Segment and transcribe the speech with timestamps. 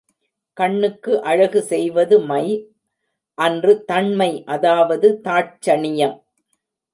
[0.57, 2.45] கண்ணுக்கு அழகு செய்வது மை
[3.37, 6.17] அன்று தண்மை அதாவது தாட்சணியம்.